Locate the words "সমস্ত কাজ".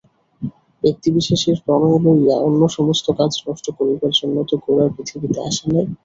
2.77-3.31